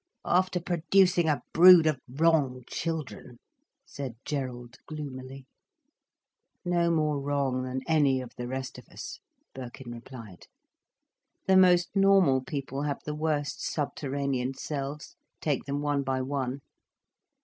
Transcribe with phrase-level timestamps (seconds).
[0.25, 3.37] "After producing a brood of wrong children,"
[3.85, 5.45] said Gerald gloomily.
[6.65, 9.19] "No more wrong than any of the rest of us,"
[9.53, 10.47] Birkin replied.
[11.45, 16.61] "The most normal people have the worst subterranean selves, take them one by one."